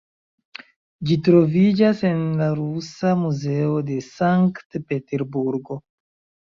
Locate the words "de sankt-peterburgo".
3.93-5.81